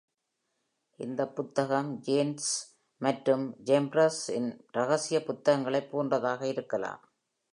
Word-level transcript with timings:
இந்தப் 0.99 1.35
புத்தகம் 1.35 2.01
Jannes 2.07 2.47
மற்றும் 3.01 3.45
Jambres 3.65 4.29
இன் 4.29 4.49
ரகசிய 4.71 5.19
புத்தகங்களைப் 5.23 5.91
போன்றதாக 5.91 6.41
இருக்கலாம். 6.47 7.01